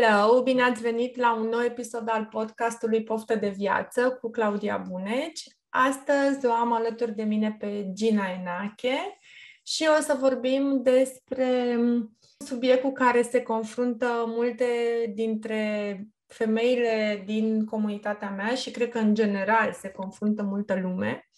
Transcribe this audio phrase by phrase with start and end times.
[0.00, 0.42] Hello!
[0.42, 5.42] Bine ați venit la un nou episod al podcastului Poftă de Viață cu Claudia Buneci.
[5.68, 9.18] Astăzi o am alături de mine pe Gina Enache
[9.62, 12.08] și o să vorbim despre un
[12.46, 14.66] subiect cu care se confruntă multe
[15.14, 21.28] dintre femeile din comunitatea mea și cred că în general se confruntă multă lume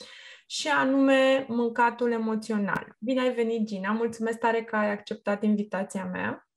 [0.46, 2.96] și anume mâncatul emoțional.
[2.98, 3.92] Bine ai venit, Gina!
[3.92, 6.49] Mulțumesc tare că ai acceptat invitația mea.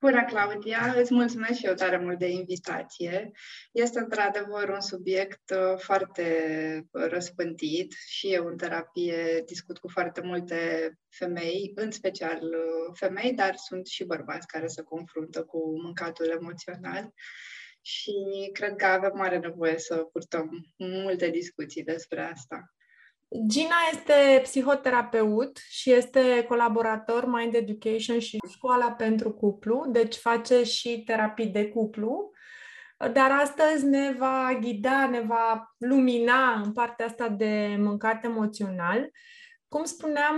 [0.00, 0.94] Bună, Claudia!
[0.96, 3.30] Îți mulțumesc și eu tare mult de invitație.
[3.72, 10.90] Este într-adevăr un subiect uh, foarte răspândit și eu în terapie discut cu foarte multe
[11.08, 17.12] femei, în special uh, femei, dar sunt și bărbați care se confruntă cu mâncatul emoțional
[17.80, 18.14] și
[18.52, 22.75] cred că avem mare nevoie să purtăm multe discuții despre asta.
[23.46, 31.02] Gina este psihoterapeut și este colaborator Mind Education și Școala pentru Cuplu, deci face și
[31.06, 32.30] terapii de cuplu.
[33.12, 39.10] Dar astăzi ne va ghida, ne va lumina în partea asta de mâncat emoțional.
[39.68, 40.36] Cum spuneam,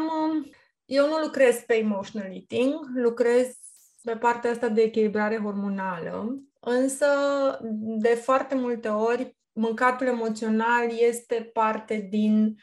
[0.84, 3.58] eu nu lucrez pe emotional eating, lucrez
[4.02, 7.06] pe partea asta de echilibrare hormonală, însă
[7.80, 12.56] de foarte multe ori mâncatul emoțional este parte din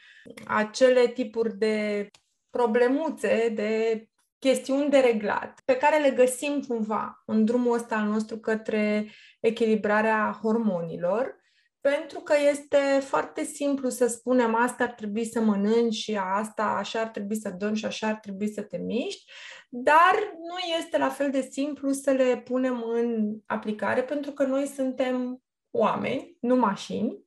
[0.46, 2.08] acele tipuri de
[2.50, 4.04] problemuțe, de
[4.38, 10.38] chestiuni de reglat, pe care le găsim cumva în drumul ăsta al nostru către echilibrarea
[10.42, 11.36] hormonilor,
[11.80, 17.00] pentru că este foarte simplu să spunem asta ar trebui să mănânci și asta așa
[17.00, 19.32] ar trebui să dormi și așa ar trebui să te miști,
[19.68, 24.66] dar nu este la fel de simplu să le punem în aplicare pentru că noi
[24.66, 25.40] suntem
[25.76, 27.24] oameni, nu mașini.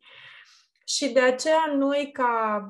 [0.85, 2.63] Și de aceea noi, ca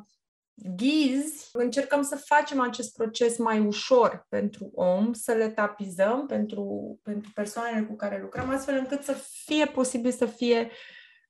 [0.53, 7.31] ghizi, încercăm să facem acest proces mai ușor pentru om, să le tapizăm pentru, pentru
[7.33, 9.13] persoanele cu care lucrăm, astfel încât să
[9.45, 10.71] fie posibil să fie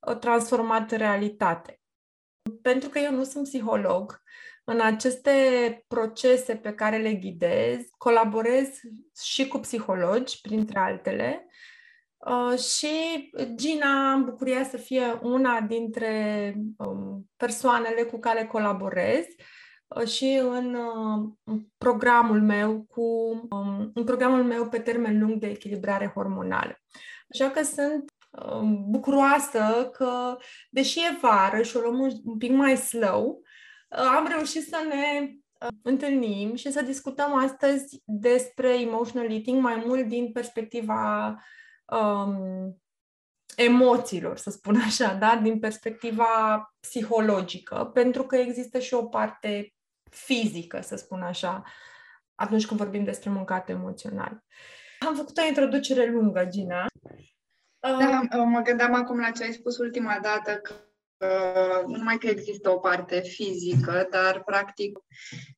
[0.08, 1.80] uh, transformat în realitate.
[2.62, 4.22] Pentru că eu nu sunt psiholog,
[4.64, 5.32] în aceste
[5.88, 8.68] procese pe care le ghidez, colaborez
[9.22, 11.50] și cu psihologi, printre altele, Uh,
[12.58, 12.88] și
[13.56, 19.26] Gina am bucuria să fie una dintre um, persoanele cu care colaborez
[19.88, 23.02] uh, și în uh, programul meu cu
[23.50, 26.80] um, în programul meu pe termen lung de echilibrare hormonală.
[27.32, 30.38] Așa că sunt um, bucuroasă că,
[30.70, 33.42] deși e vară și o luăm un, un pic mai slow,
[33.90, 39.84] uh, am reușit să ne uh, întâlnim și să discutăm astăzi despre emotional eating mai
[39.86, 41.36] mult din perspectiva
[41.92, 42.82] um,
[43.56, 45.40] emoțiilor, să spun așa, da?
[45.44, 49.74] din perspectiva psihologică, pentru că există și o parte
[50.12, 51.64] fizică, să spun așa,
[52.36, 54.44] atunci când vorbim despre mâncat emoțional.
[55.00, 56.86] Am făcut o introducere lungă, Gina.
[57.80, 60.74] Da, mă gândeam acum la ce ai spus ultima dată, că
[61.88, 65.00] nu numai că există o parte fizică, dar practic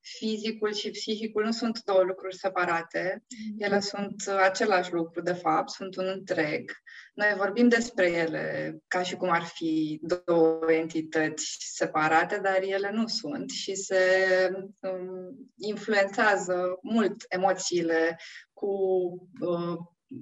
[0.00, 3.24] fizicul și psihicul nu sunt două lucruri separate.
[3.28, 3.62] Mhm.
[3.62, 6.70] Ele sunt același lucru, de fapt, sunt un întreg.
[7.14, 13.06] Noi vorbim despre ele ca și cum ar fi două entități separate, dar ele nu
[13.06, 14.04] sunt și se
[14.80, 18.18] um, influențează mult emoțiile
[18.52, 18.68] cu
[19.40, 19.78] uh,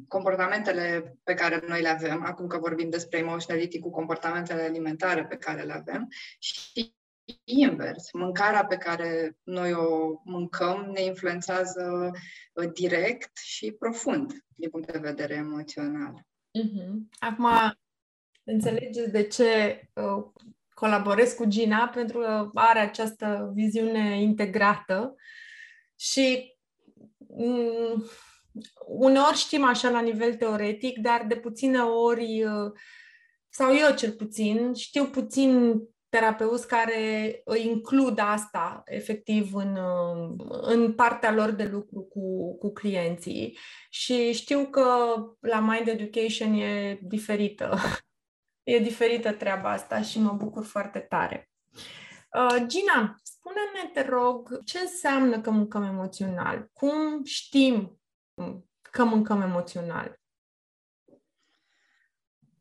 [0.09, 5.37] comportamentele pe care noi le avem, acum că vorbim despre emotionality cu comportamentele alimentare pe
[5.37, 6.09] care le avem
[6.39, 6.95] și
[7.45, 12.11] invers, mâncarea pe care noi o mâncăm ne influențează
[12.53, 16.27] uh, direct și profund din punct de vedere emoțional.
[16.59, 16.93] Uh-huh.
[17.19, 17.47] Acum,
[18.45, 20.25] înțelegeți de ce uh,
[20.75, 25.15] colaborez cu Gina, pentru că are această viziune integrată
[25.97, 26.57] și
[27.17, 28.05] mm,
[28.87, 32.73] uneori știm așa la nivel teoretic, dar de puține ori, uh,
[33.49, 41.33] sau eu cel puțin, știu puțin terapeuți care includ asta efectiv în, uh, în partea
[41.33, 43.59] lor de lucru cu, cu clienții
[43.91, 47.77] și știu că la Mind Education e diferită.
[48.63, 51.51] E diferită treaba asta și mă bucur foarte tare.
[52.33, 56.71] Uh, Gina, spune-ne, te rog, ce înseamnă că mâncăm emoțional?
[56.73, 58.00] Cum știm
[58.91, 60.19] că mâncăm emoțional?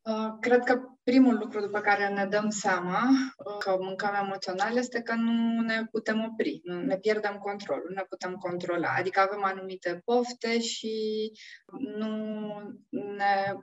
[0.01, 3.01] Uh, cred că primul lucru după care ne dăm seama
[3.37, 7.95] uh, că mâncăm emoțional este că nu ne putem opri, nu ne pierdem controlul, nu
[7.95, 8.93] ne putem controla.
[8.97, 11.31] Adică avem anumite pofte și
[11.79, 12.07] nu
[12.91, 13.55] ne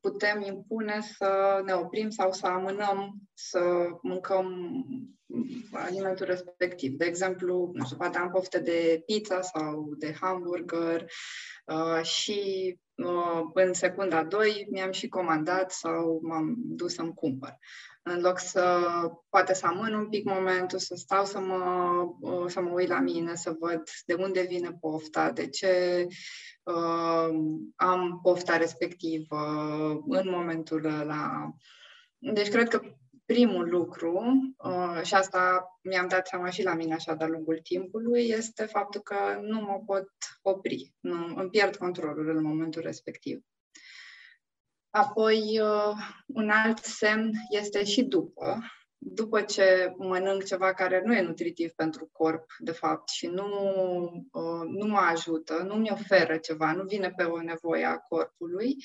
[0.00, 4.46] putem impune să ne oprim sau să amânăm să mâncăm
[5.72, 6.92] alimentul respectiv.
[6.96, 11.04] De exemplu, nu știu, poate am pofte de pizza sau de hamburger
[11.66, 12.83] uh, și uh,
[13.54, 17.58] în secunda 2 mi-am și comandat sau m-am dus să-mi cumpăr.
[18.02, 18.80] În loc să
[19.28, 21.64] poate să amân un pic momentul, să stau să mă,
[22.20, 26.06] uh, să mă uit la mine, să văd de unde vine pofta, de ce
[26.62, 27.28] uh,
[27.76, 29.36] am pofta respectivă
[30.06, 31.50] în momentul ăla.
[32.18, 32.80] Deci cred că
[33.24, 34.22] primul lucru,
[34.56, 39.00] uh, și asta mi-am dat seama și la mine așa de-a lungul timpului, este faptul
[39.00, 40.08] că nu mă pot
[40.42, 43.42] opri, nu, îmi pierd controlul în momentul respectiv.
[44.90, 48.58] Apoi, uh, un alt semn este și după.
[48.98, 53.46] După ce mănânc ceva care nu e nutritiv pentru corp, de fapt, și nu,
[54.32, 58.76] uh, nu mă ajută, nu mi oferă ceva, nu vine pe o nevoie a corpului,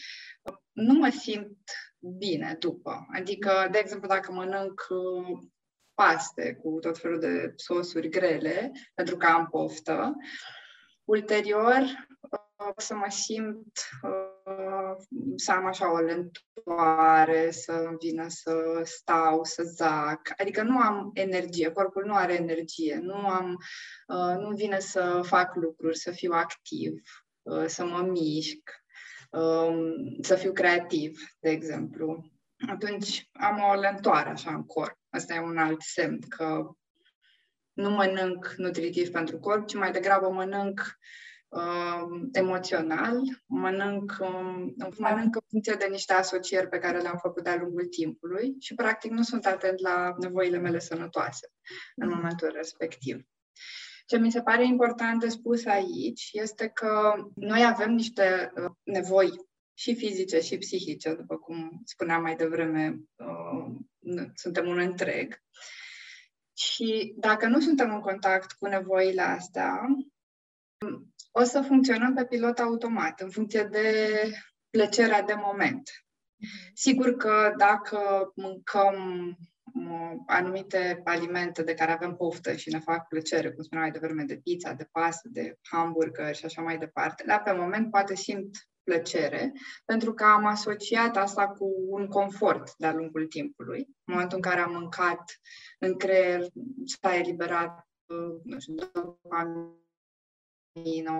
[0.72, 1.58] nu mă simt
[2.00, 3.08] bine după.
[3.12, 5.40] Adică, de exemplu, dacă mănânc uh,
[5.94, 10.16] paste cu tot felul de sosuri grele, pentru că am poftă,
[11.04, 11.82] ulterior
[12.30, 14.96] uh, să mă simt uh,
[15.36, 20.34] să am așa o lentoare, să vină să stau, să zac.
[20.38, 23.58] Adică nu am energie, corpul nu are energie, nu am,
[24.40, 26.94] nu vine să fac lucruri, să fiu activ,
[27.66, 28.80] să mă mișc.
[29.30, 32.32] Um, să fiu creativ, de exemplu,
[32.68, 34.98] atunci am o lentoare așa în corp.
[35.10, 36.70] Asta e un alt semn că
[37.74, 40.98] nu mănânc nutritiv pentru corp, ci mai degrabă mănânc
[41.48, 47.56] uh, emoțional, mănânc, um, mănânc în funcție de niște asocieri pe care le-am făcut de-a
[47.56, 51.52] lungul timpului și, practic, nu sunt atent la nevoile mele sănătoase
[51.96, 53.22] în momentul respectiv.
[54.10, 59.32] Ce mi se pare important de spus aici este că noi avem niște uh, nevoi
[59.74, 63.76] și fizice și psihice, după cum spuneam mai devreme, uh,
[64.34, 65.42] suntem un întreg.
[66.58, 69.80] Și dacă nu suntem în contact cu nevoile astea,
[71.32, 74.16] o să funcționăm pe pilot automat, în funcție de
[74.70, 75.90] plăcerea de moment.
[76.74, 78.96] Sigur că dacă mâncăm
[80.26, 84.40] anumite alimente de care avem poftă și ne fac plăcere, cum spuneam mai devreme, de
[84.44, 89.52] pizza, de pastă, de hamburger și așa mai departe, dar pe moment poate simt plăcere,
[89.86, 93.80] pentru că am asociat asta cu un confort de-a lungul timpului.
[93.80, 95.24] În momentul în care am mâncat,
[95.80, 96.48] în creier
[96.86, 97.88] s-a eliberat,
[98.44, 99.72] nu știu, dopamină,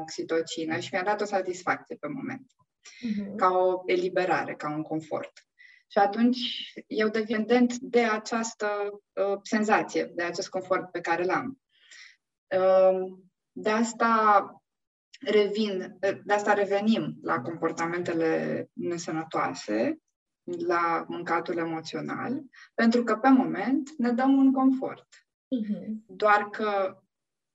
[0.02, 2.52] oxitocină și mi-a dat o satisfacție pe moment.
[2.52, 3.36] Uh-huh.
[3.36, 5.49] Ca o eliberare, ca un confort.
[5.92, 8.68] Și atunci eu dependent de această
[9.14, 11.62] uh, senzație, de acest confort pe care l-am.
[12.56, 13.20] Uh,
[13.52, 14.54] de asta
[15.20, 20.00] revin, de asta revenim la comportamentele nesănătoase,
[20.44, 22.42] la mâncatul emoțional,
[22.74, 25.08] pentru că pe moment ne dăm un confort.
[25.16, 25.88] Uh-huh.
[26.06, 27.02] Doar că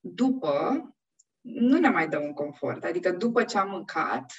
[0.00, 0.88] după
[1.40, 2.84] nu ne mai dă un confort.
[2.84, 4.32] Adică după ce am mâncat,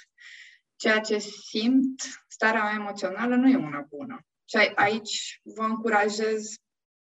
[0.75, 4.25] ceea ce simt, starea mea emoțională nu e una bună.
[4.46, 6.53] Și aici vă încurajez,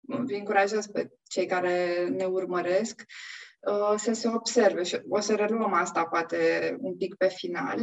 [0.01, 3.03] vă încurajez pe cei care ne urmăresc
[3.61, 7.81] uh, să se observe și o să reluăm asta poate un pic pe final,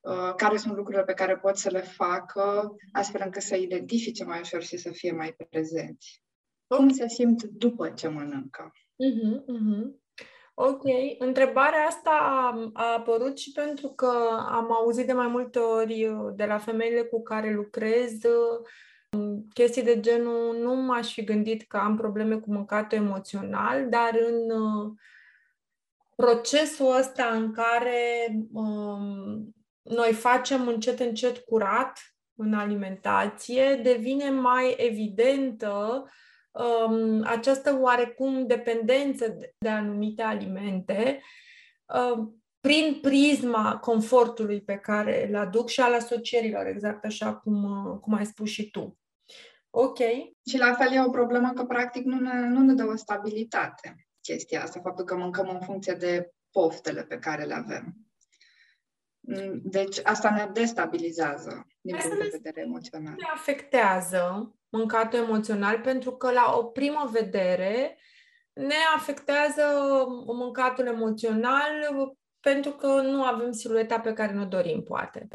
[0.00, 4.40] uh, care sunt lucrurile pe care pot să le facă astfel încât să identifice mai
[4.40, 6.22] ușor și să fie mai prezenți.
[6.66, 8.72] Cum se simt după ce mănâncă?
[8.72, 10.03] Uh-huh, uh-huh.
[10.54, 10.82] Ok.
[11.18, 14.12] Întrebarea asta a, a apărut și pentru că
[14.48, 19.82] am auzit de mai multe ori uh, de la femeile cu care lucrez uh, chestii
[19.82, 24.92] de genul nu m-aș fi gândit că am probleme cu mâncatul emoțional, dar în uh,
[26.16, 31.98] procesul ăsta în care um, noi facem încet încet curat
[32.34, 36.04] în alimentație, devine mai evidentă
[36.54, 41.22] um, această oarecum dependență de, de anumite alimente
[41.84, 47.98] um, prin prisma confortului pe care îl aduc și al asocierilor, exact așa cum, uh,
[48.00, 48.98] cum ai spus și tu.
[49.70, 49.98] Ok.
[50.46, 54.06] Și la fel e o problemă că practic nu ne, nu ne dă o stabilitate
[54.20, 57.96] chestia asta, faptul că mâncăm în funcție de poftele pe care le avem.
[59.20, 63.14] Mm, deci asta ne destabilizează din punct de vedere emoțional.
[63.16, 67.98] Ne afectează mâncatul emoțional pentru că la o primă vedere
[68.52, 69.62] ne afectează
[70.26, 71.70] mâncatul emoțional
[72.40, 75.28] pentru că nu avem silueta pe care ne dorim, poate.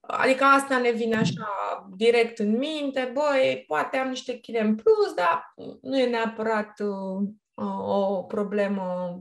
[0.00, 1.48] Adică asta ne vine așa
[1.96, 7.28] direct în minte, băi, poate am niște chile în plus, dar nu e neapărat uh,
[7.86, 9.18] o problemă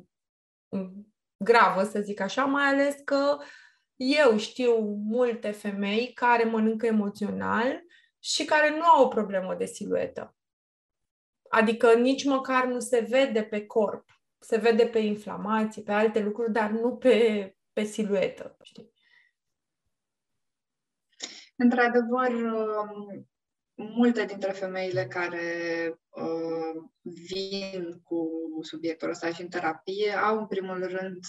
[1.38, 3.38] gravă, să zic așa, mai ales că
[3.96, 4.78] eu știu
[5.10, 7.85] multe femei care mănâncă emoțional
[8.26, 10.36] și care nu au o problemă de siluetă.
[11.50, 14.22] Adică nici măcar nu se vede pe corp.
[14.40, 18.58] Se vede pe inflamații, pe alte lucruri, dar nu pe, pe siluetă.
[18.62, 18.94] Știi?
[21.56, 23.28] Într-adevăr, um,
[23.74, 28.30] multe dintre femeile care uh, vin cu
[28.62, 31.20] subiectul ăsta și în terapie au, în primul rând,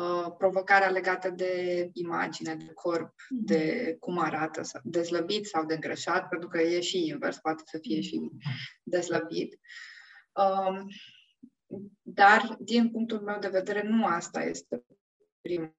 [0.00, 3.44] uh, provocarea legată de imagine, de corp, mm-hmm.
[3.44, 7.78] de cum arată, de slăbit sau de îngreșat, pentru că e și invers, poate să
[7.78, 8.30] fie și
[8.82, 9.58] de slăbit.
[10.32, 10.86] Um,
[12.02, 14.84] dar, din punctul meu de vedere, nu asta este
[15.40, 15.74] prima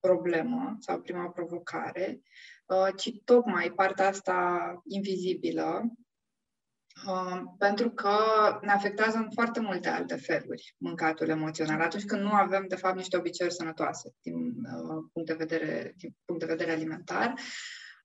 [0.00, 2.22] problemă sau prima provocare,
[2.66, 6.01] uh, ci tocmai partea asta invizibilă, uh,
[7.58, 8.16] pentru că
[8.62, 12.96] ne afectează în foarte multe alte feluri mâncatul emoțional, atunci când nu avem, de fapt,
[12.96, 17.34] niște obiceiuri sănătoase din uh, punct de vedere, din punct de vedere alimentar.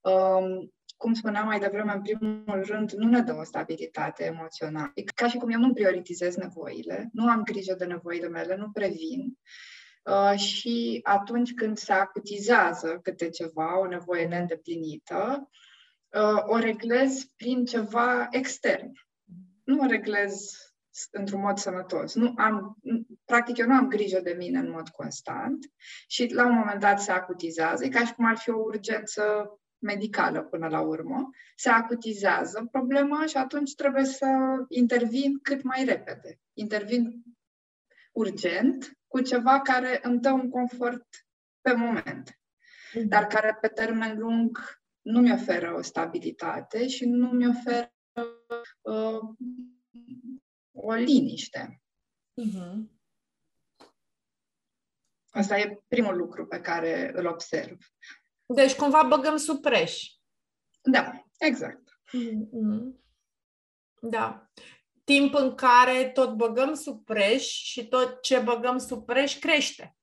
[0.02, 4.92] Um, cum spuneam mai devreme, în primul rând, nu ne dă o stabilitate emoțională.
[5.16, 9.38] Ca și cum eu nu prioritizez nevoile, nu am grijă de nevoile mele, nu previn
[10.08, 15.50] Uh, și atunci când se acutizează câte ceva, o nevoie neîndeplinită,
[16.10, 18.92] uh, o reglez prin ceva extern.
[19.64, 20.62] Nu o reglez
[21.12, 22.16] într-un mod sănătos.
[22.16, 22.78] Nu am,
[23.26, 25.72] practic, eu nu am grijă de mine în mod constant
[26.08, 29.52] și la un moment dat se acutizează, e ca și cum ar fi o urgență
[29.80, 34.28] medicală până la urmă, se acutizează problema și atunci trebuie să
[34.70, 36.40] intervin cât mai repede.
[36.54, 37.24] Intervin
[38.12, 41.06] urgent cu ceva care îmi dă un confort
[41.62, 42.40] pe moment,
[42.94, 43.08] mhm.
[43.08, 44.60] dar care pe termen lung
[45.08, 47.94] nu mi oferă o stabilitate și nu mi oferă
[48.82, 49.20] uh,
[50.72, 51.82] o liniște.
[52.42, 52.76] Uh-huh.
[55.30, 57.78] Asta e primul lucru pe care îl observ.
[58.46, 60.12] Deci cumva băgăm sub preș.
[60.82, 62.02] Da, exact.
[62.08, 63.06] Mm-hmm.
[64.02, 64.50] Da
[65.08, 69.97] timp în care tot băgăm sub preș și tot ce băgăm sub preș crește.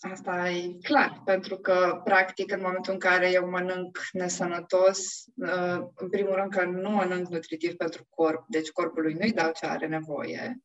[0.00, 4.98] Asta e clar, pentru că, practic, în momentul în care eu mănânc nesănătos,
[5.36, 9.66] uh, în primul rând că nu mănânc nutritiv pentru corp, deci corpului nu-i dau ce
[9.66, 10.58] are nevoie.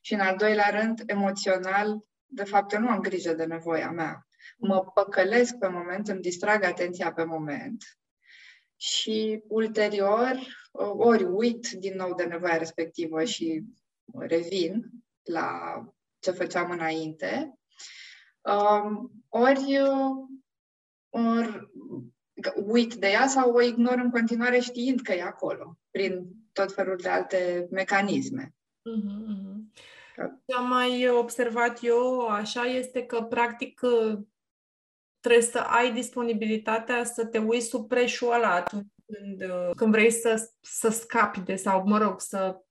[0.00, 4.26] Și, în al doilea rând, emoțional, de fapt, eu nu am grijă de nevoia mea.
[4.58, 7.84] Mă păcălesc pe moment, îmi distrag atenția pe moment
[8.76, 10.38] și ulterior
[10.96, 13.64] ori uit din nou de nevoia respectivă și
[14.18, 14.90] revin
[15.22, 15.80] la
[16.18, 17.57] ce făceam înainte, um,
[19.28, 19.78] ori,
[20.98, 21.70] ori
[22.66, 26.96] uit de ea sau o ignor în continuare știind că e acolo, prin tot felul
[27.02, 28.54] de alte mecanisme.
[28.54, 29.82] Mm-hmm.
[30.46, 33.80] Ce am mai observat eu așa este că, practic,
[35.20, 40.10] trebuie să ai disponibilitatea să te uiți sub preșul ăla atunci când, uh, când vrei
[40.10, 42.62] să, să scapi de, sau, mă rog, să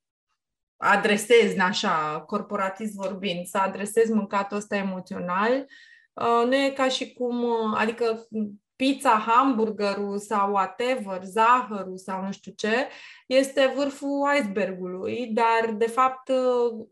[0.78, 5.66] adresezi, așa, corporatist vorbind, să adresezi mâncatul ăsta emoțional,
[6.14, 8.28] uh, nu e ca și cum, uh, adică
[8.76, 12.88] pizza, hamburgerul sau whatever, zahărul sau nu știu ce,
[13.28, 16.30] este vârful icebergului, dar de fapt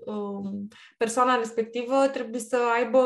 [0.06, 3.02] um, persoana respectivă trebuie să aibă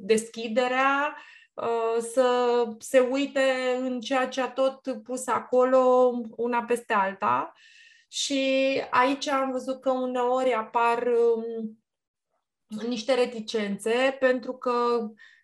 [0.00, 1.16] deschiderea
[1.54, 2.26] Uh, să
[2.78, 7.52] se uite în ceea ce a tot pus acolo una peste alta.
[8.14, 11.78] Și aici am văzut că uneori apar um,
[12.88, 14.72] niște reticențe pentru că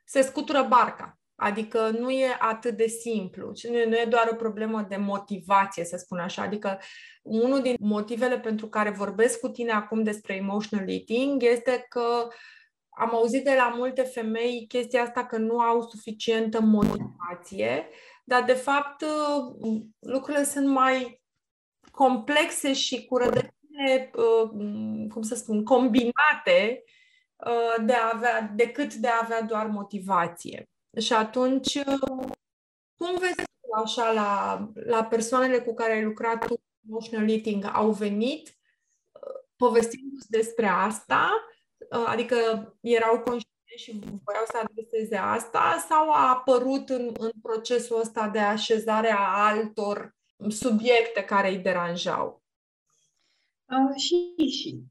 [0.04, 1.18] se scutură barca.
[1.34, 3.52] Adică nu e atât de simplu,
[3.88, 6.42] nu e doar o problemă de motivație, să spun așa.
[6.42, 6.78] Adică
[7.22, 12.32] unul din motivele pentru care vorbesc cu tine acum despre emotional eating este că uh,
[13.00, 17.88] am auzit de la multe femei chestia asta că nu au suficientă motivație,
[18.24, 19.04] dar de fapt
[19.98, 21.19] lucrurile sunt mai
[21.90, 24.50] complexe și cu rădăcine, uh,
[25.12, 26.84] cum să spun, combinate
[27.46, 30.68] uh, de a avea, decât de a avea doar motivație.
[31.00, 32.28] Și atunci, uh,
[32.96, 33.42] cum vezi
[33.84, 36.54] așa la, la persoanele cu care ai lucrat tu,
[36.88, 38.54] emotional eating, au venit
[39.56, 41.30] povestindu-ți despre asta
[41.90, 42.36] Uh, adică
[42.80, 48.38] erau conștienți și voiau să adreseze asta sau a apărut în, în procesul ăsta de
[48.38, 50.16] așezare a altor
[50.48, 52.42] subiecte care îi deranjau?
[53.64, 54.82] Uh, și, și.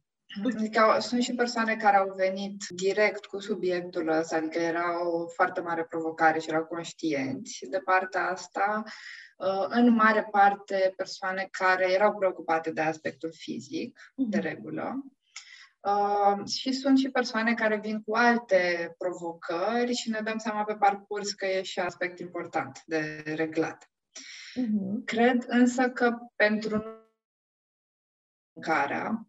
[0.56, 5.62] Adică sunt și persoane care au venit direct cu subiectul ăsta, adică era o foarte
[5.62, 7.66] mare provocare și erau conștienți.
[7.70, 8.84] De partea asta,
[9.38, 14.46] uh, în mare parte persoane care erau preocupate de aspectul fizic, de mhm.
[14.46, 15.04] regulă,
[15.82, 20.74] Uh, și sunt și persoane care vin cu alte provocări și ne dăm seama pe
[20.74, 23.92] parcurs că e și aspect important de reglat.
[24.56, 25.06] Uh-huh.
[25.06, 26.84] Cred însă că pentru
[28.54, 29.28] mâncarea,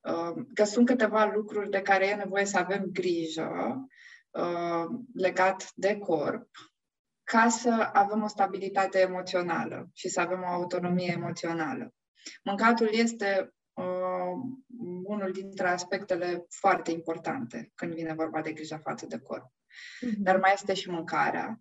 [0.00, 3.76] uh, că sunt câteva lucruri de care e nevoie să avem grijă
[4.30, 4.84] uh,
[5.14, 6.48] legat de corp,
[7.22, 11.94] ca să avem o stabilitate emoțională și să avem o autonomie emoțională.
[12.44, 14.32] Mâncatul este uh,
[15.04, 19.46] unul dintre aspectele foarte importante când vine vorba de grija față de corp.
[19.46, 20.16] Uh-huh.
[20.18, 21.60] Dar mai este și mâncarea,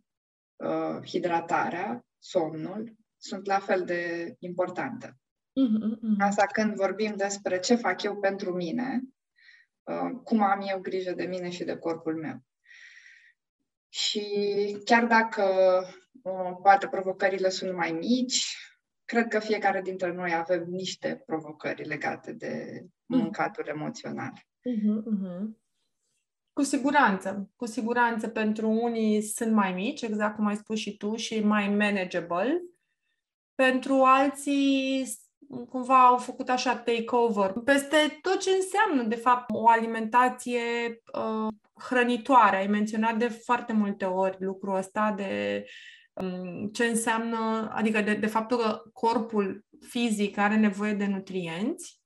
[0.64, 5.08] uh, hidratarea, somnul, sunt la fel de importante.
[5.08, 9.02] Uh-huh, Asta când vorbim despre ce fac eu pentru mine,
[9.84, 12.44] uh, cum am eu grijă de mine și de corpul meu.
[13.90, 14.26] Și
[14.86, 15.44] chiar dacă
[16.22, 18.58] uh, poate provocările sunt mai mici,
[19.06, 23.18] cred că fiecare dintre noi avem niște provocări legate de mm.
[23.18, 24.32] mâncatul emoțional.
[24.34, 25.63] Uh-huh, uh-huh.
[26.54, 27.50] Cu siguranță.
[27.56, 31.70] Cu siguranță pentru unii sunt mai mici, exact cum ai spus și tu, și mai
[31.70, 32.62] manageable.
[33.56, 35.08] Pentru alții
[35.70, 40.62] cumva au făcut așa takeover peste tot ce înseamnă, de fapt, o alimentație
[41.14, 42.58] uh, hrănitoare.
[42.58, 45.64] Ai menționat de foarte multe ori lucrul ăsta de
[46.14, 52.02] Um, ce înseamnă, adică de, de faptul că corpul fizic are nevoie de nutrienți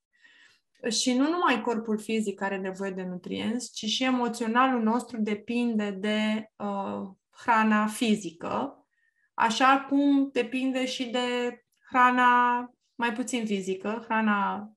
[0.90, 6.52] și nu numai corpul fizic are nevoie de nutrienți, ci și emoționalul nostru depinde de
[6.56, 8.86] uh, hrana fizică,
[9.34, 12.60] așa cum depinde și de hrana
[12.96, 14.72] mai puțin fizică, hrana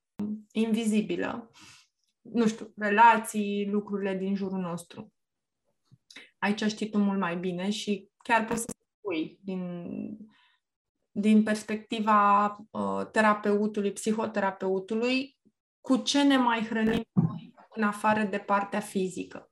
[0.53, 1.51] invizibilă.
[2.21, 5.13] Nu știu, relații, lucrurile din jurul nostru.
[6.39, 9.87] Aici știi tu mult mai bine și chiar poți să spui din,
[11.11, 15.39] din perspectiva uh, terapeutului, psihoterapeutului,
[15.81, 17.05] cu ce ne mai hrănim
[17.75, 19.51] în afară de partea fizică?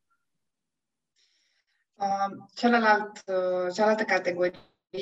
[1.95, 4.53] Uh, celălalt, uh, cealaltă categorie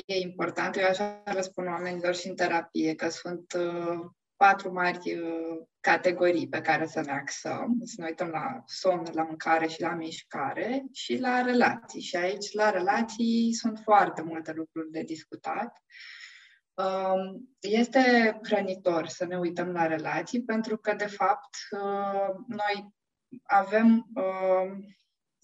[0.05, 6.49] importantă, eu așa răspund oamenilor și în terapie, că sunt uh, patru mari uh, categorii
[6.49, 7.79] pe care să ne axăm.
[7.83, 12.01] Să ne uităm la somn, la mâncare și la mișcare și la relații.
[12.01, 15.63] Și aici, la relații, sunt foarte multe lucruri de discutat.
[15.63, 15.83] Um,
[17.59, 22.93] este hrănitor să ne uităm la relații pentru că, de fapt, uh, noi
[23.43, 24.85] avem um,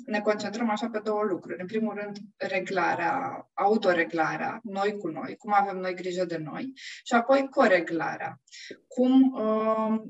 [0.05, 1.61] ne concentrăm așa pe două lucruri.
[1.61, 6.71] În primul rând, reglarea, autoreglarea, noi cu noi, cum avem noi grijă de noi,
[7.03, 8.41] și apoi coreglarea.
[8.87, 10.01] Cum, uh,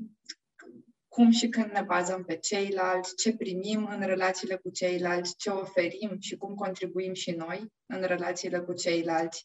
[1.14, 6.16] cum și când ne bazăm pe ceilalți, ce primim în relațiile cu ceilalți, ce oferim
[6.20, 9.44] și cum contribuim și noi în relațiile cu ceilalți.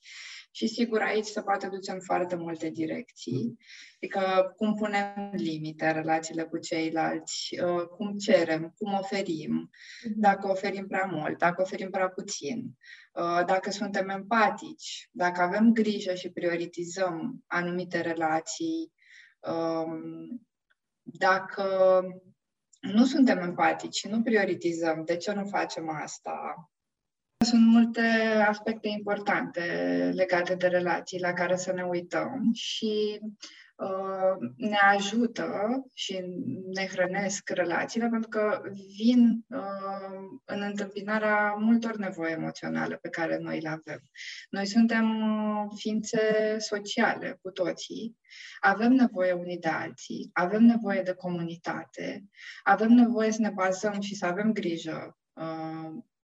[0.52, 3.58] Și sigur, aici se poate duce în foarte multe direcții.
[3.96, 9.70] Adică cum punem limite în relațiile cu ceilalți, uh, cum cerem, cum oferim,
[10.04, 10.20] mhm.
[10.20, 12.78] dacă oferim prea mult, dacă oferim prea puțin,
[13.14, 18.92] uh, dacă suntem empatici, dacă avem grijă și prioritizăm anumite relații,
[19.40, 20.49] um,
[21.12, 22.02] dacă
[22.80, 26.70] nu suntem empatici și nu prioritizăm, de ce nu facem asta?
[27.46, 28.02] Sunt multe
[28.48, 29.62] aspecte importante
[30.14, 33.32] legate de relații la care să ne uităm și uh,
[34.56, 35.50] ne ajută
[35.94, 36.24] și
[36.74, 38.62] ne hrănesc relațiile pentru că
[38.98, 44.02] vin uh, în întâmpinarea multor nevoi emoționale pe care noi le avem.
[44.50, 46.20] Noi suntem uh, ființe
[46.58, 48.18] sociale cu toții,
[48.60, 52.24] avem nevoie unii de alții, avem nevoie de comunitate,
[52.64, 55.18] avem nevoie să ne bazăm și să avem grijă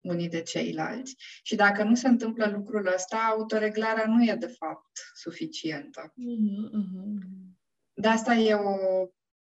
[0.04, 1.16] unii de ceilalți.
[1.44, 6.13] Și dacă nu se întâmplă lucrul ăsta, autoreglarea nu e de fapt suficientă.
[6.13, 7.54] Mm-hmm.
[7.94, 8.76] De asta e o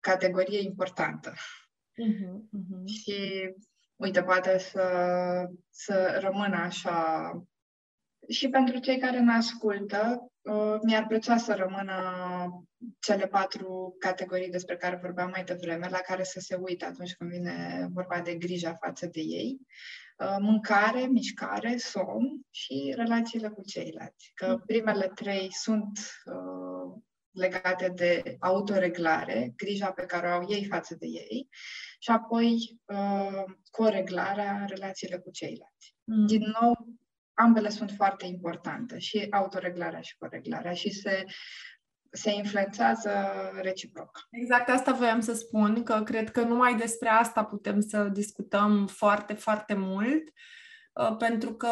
[0.01, 1.33] categorie importantă.
[1.33, 2.85] Mm-hmm.
[2.85, 3.51] Și,
[3.97, 4.85] uite, poate să,
[5.71, 7.33] să rămână așa.
[8.29, 10.38] Și pentru cei care ne ascultă, uh,
[10.83, 11.95] mi-ar plăcea să rămână
[12.99, 17.31] cele patru categorii despre care vorbeam mai devreme, la care să se uite atunci când
[17.31, 19.59] vine vorba de grija față de ei.
[20.19, 24.33] Uh, mâncare, mișcare, somn și relațiile cu ceilalți.
[24.35, 24.63] Că mm.
[24.67, 31.07] primele trei sunt uh, legate de autoreglare, grija pe care o au ei față de
[31.07, 31.49] ei,
[31.99, 35.95] și apoi uh, coreglarea, relațiile cu ceilalți.
[36.05, 36.27] Mm.
[36.27, 36.75] Din nou,
[37.39, 41.25] ambele sunt foarte importante, și autoreglarea și coreglarea, și se
[42.11, 43.11] se influențează
[43.61, 44.27] reciproc.
[44.31, 49.35] Exact asta voiam să spun, că cred că numai despre asta putem să discutăm foarte,
[49.35, 50.23] foarte mult,
[50.93, 51.69] uh, pentru că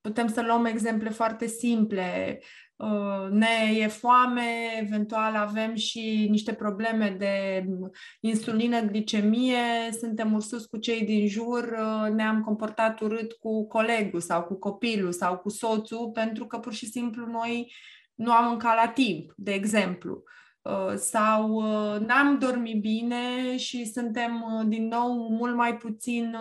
[0.00, 2.40] putem să luăm exemple foarte simple.
[2.80, 7.64] Uh, ne e foame, eventual avem și niște probleme de
[8.20, 14.42] insulină, glicemie, suntem ursus cu cei din jur, uh, ne-am comportat urât cu colegul sau
[14.42, 17.72] cu copilul sau cu soțul, pentru că pur și simplu noi
[18.14, 20.22] nu am mâncat la timp, de exemplu.
[20.62, 21.60] Uh, sau
[21.98, 26.36] n-am dormit bine și suntem din nou mult mai puțin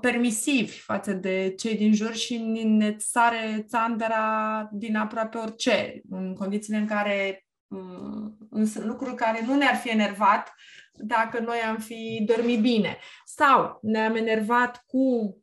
[0.00, 6.78] permisivi față de cei din jur și ne sare țandăra din aproape orice, în condițiile
[6.78, 10.54] în care mm, sunt lucruri care nu ne-ar fi enervat
[10.92, 12.98] dacă noi am fi dormit bine.
[13.24, 15.36] Sau ne-am enervat cu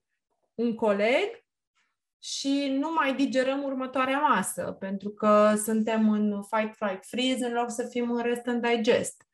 [0.55, 1.41] un coleg
[2.19, 7.71] și nu mai digerăm următoarea masă, pentru că suntem în fight, flight, freeze în loc
[7.71, 9.25] să fim în rest and digest.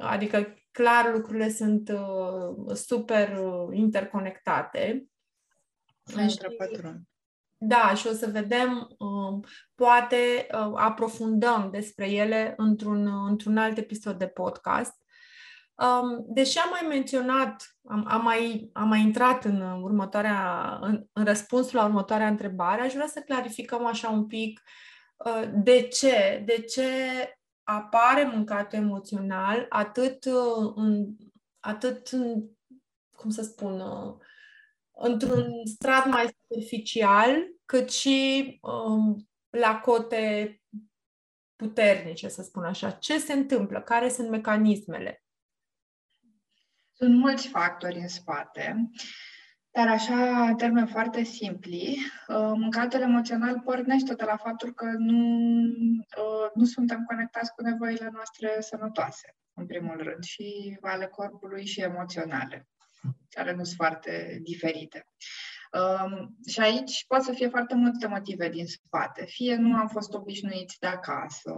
[0.00, 5.04] Adică clar lucrurile sunt uh, super uh, interconectate.
[6.08, 6.38] Și,
[7.62, 13.78] da, și o să vedem, uh, poate uh, aprofundăm despre ele într-un, uh, într-un alt
[13.78, 14.94] episod de podcast.
[15.74, 21.24] Um, deși am mai menționat, am, am, mai, am mai intrat în următoarea, în, în
[21.24, 24.62] răspunsul la următoarea întrebare, aș vrea să clarificăm așa un pic
[25.16, 26.84] uh, de ce, de ce
[27.74, 31.16] apare mâncatul emoțional atât uh, în,
[31.60, 32.44] atât în,
[33.16, 34.14] cum să spun, uh,
[34.90, 40.54] într-un strat mai superficial, cât și um, la cote
[41.56, 42.90] puternice, să spun așa.
[42.90, 43.82] Ce se întâmplă?
[43.82, 45.24] Care sunt mecanismele?
[46.92, 48.90] Sunt mulți factori în spate.
[49.72, 51.96] Dar așa, în termeni foarte simpli,
[52.28, 55.64] uh, mâncatul emoțional pornește de la faptul că nu,
[55.98, 61.80] uh, nu suntem conectați cu nevoile noastre sănătoase, în primul rând, și ale corpului și
[61.80, 62.68] emoționale,
[63.28, 65.06] care nu sunt foarte diferite.
[65.72, 69.24] Um, și aici pot să fie foarte multe motive din spate.
[69.24, 71.52] Fie nu am fost obișnuiți de acasă,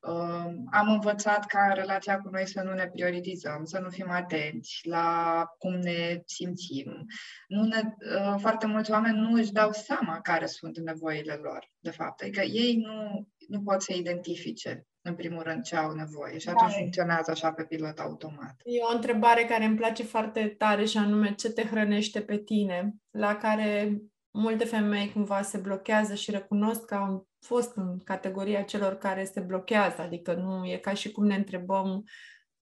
[0.00, 4.10] um, am învățat ca în relația cu noi să nu ne prioritizăm, să nu fim
[4.10, 7.06] atenți la cum ne simțim.
[7.48, 11.90] Nu ne, uh, foarte mulți oameni nu își dau seama care sunt nevoile lor, de
[11.90, 12.20] fapt.
[12.20, 16.70] Adică ei nu, nu pot să identifice în primul rând, ce au nevoie și atunci
[16.70, 16.76] da.
[16.78, 18.54] funcționează așa pe pilot automat.
[18.64, 22.94] E o întrebare care îmi place foarte tare și anume ce te hrănește pe tine,
[23.10, 23.98] la care
[24.30, 29.40] multe femei cumva se blochează și recunosc că au fost în categoria celor care se
[29.40, 32.04] blochează, adică nu e ca și cum ne întrebăm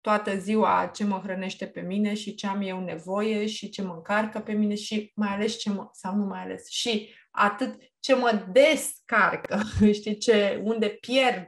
[0.00, 3.92] toată ziua ce mă hrănește pe mine și ce am eu nevoie și ce mă
[3.92, 8.14] încarcă pe mine și mai ales ce mă, sau nu mai ales, și atât ce
[8.14, 11.46] mă descarcă, știi, ce, unde pierd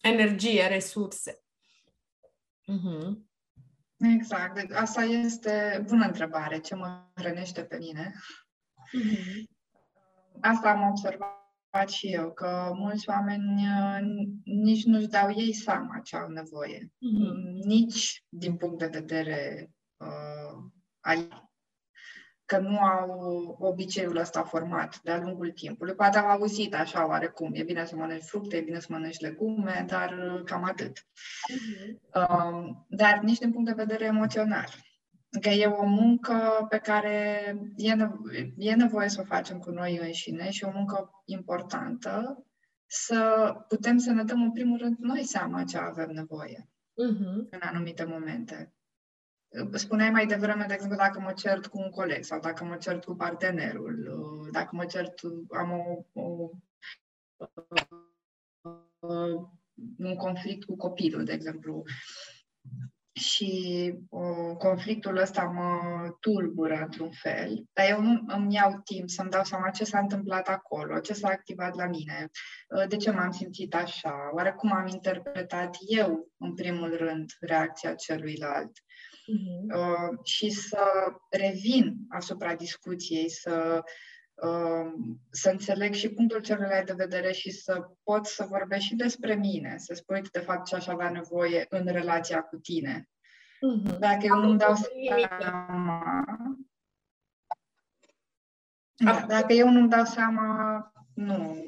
[0.00, 1.40] energie, resurse.
[2.72, 3.24] Uh-huh.
[3.96, 4.54] Exact.
[4.54, 6.58] Deci asta este bună întrebare.
[6.58, 8.12] Ce mă hrănește pe mine?
[8.12, 9.42] Uh-huh.
[10.40, 13.98] Asta am observat și eu, că mulți oameni uh,
[14.44, 16.78] nici nu-și dau ei seama ce au nevoie.
[16.84, 17.64] Uh-huh.
[17.64, 20.64] Nici din punct de vedere uh,
[21.00, 21.45] al
[22.46, 25.94] că nu au obiceiul ăsta format de-a lungul timpului.
[25.94, 29.84] Poate au auzit așa oarecum, e bine să mănânci fructe, e bine să mănânci legume,
[29.88, 30.98] dar uh, cam atât.
[30.98, 31.96] Uh-huh.
[32.14, 34.68] Um, dar nici din punct de vedere emoțional.
[35.40, 37.42] Că e o muncă pe care
[37.76, 42.44] e, nevo- e nevoie să o facem cu noi înșine și o muncă importantă
[42.86, 47.48] să putem să ne dăm în primul rând noi seama ce avem nevoie uh-huh.
[47.50, 48.75] în anumite momente
[49.72, 53.04] spuneai mai devreme, de exemplu, dacă mă cert cu un coleg sau dacă mă cert
[53.04, 56.50] cu partenerul, uh, dacă mă cert, am o, o,
[58.98, 59.42] uh,
[59.98, 61.82] un conflict cu copilul, de exemplu,
[63.12, 65.80] și uh, conflictul ăsta mă
[66.20, 70.48] tulbură într-un fel, dar eu nu îmi iau timp să-mi dau seama ce s-a întâmplat
[70.48, 72.30] acolo, ce s-a activat la mine,
[72.68, 77.94] uh, de ce m-am simțit așa, oare cum am interpretat eu, în primul rând, reacția
[77.94, 78.72] celuilalt
[79.32, 80.22] uh-huh.
[80.22, 80.82] și să
[81.30, 83.82] revin asupra discuției, să,
[84.34, 84.92] uh,
[85.30, 89.74] să înțeleg și punctul celuilalt de vedere și să pot să vorbesc și despre mine,
[89.78, 93.08] să spui de fapt ce aș avea nevoie în relația cu tine.
[93.08, 93.98] Uh-huh.
[93.98, 96.24] Dacă eu nu-mi dau seama...
[98.98, 101.64] Da, dacă eu nu-mi dau seama, nu,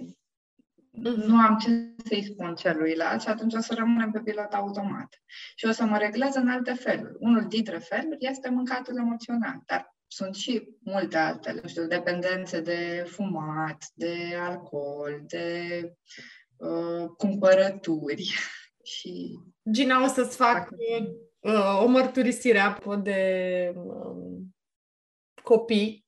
[1.03, 5.23] nu am ce să-i spun celuilalt și atunci o să rămânem pe pilot automat.
[5.57, 7.17] Și o să mă reglez în alte feluri.
[7.19, 13.05] Unul dintre feluri este mâncatul emoțional, dar sunt și multe altele, nu știu, dependențe de
[13.09, 15.81] fumat, de alcool, de
[16.57, 18.35] uh, cumpărături
[18.93, 19.39] și...
[19.71, 20.71] Gina, o să-ți fac
[21.41, 24.39] uh, o mărturisire apropo de uh,
[25.43, 26.07] copii.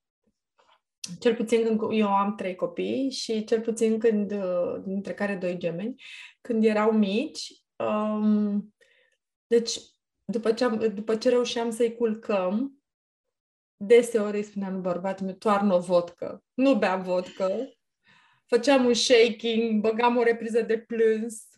[1.19, 5.57] Cel puțin când eu am trei copii și cel puțin când, uh, dintre care doi
[5.59, 6.03] gemeni,
[6.41, 8.75] când erau mici, um,
[9.47, 9.81] deci
[10.25, 12.83] după ce, am, după ce reușeam să-i culcăm,
[13.77, 17.73] deseori îi spuneam bărbatul meu, toarnă o vodcă, nu bea vodcă,
[18.47, 21.49] făceam un shaking, băgam o repriză de plâns,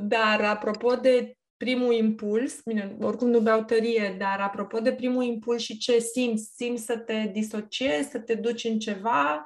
[0.00, 5.62] dar apropo de primul impuls, bine, oricum nu beau tărie, dar apropo de primul impuls
[5.62, 9.42] și ce simți, simți să te disociezi, să te duci în ceva,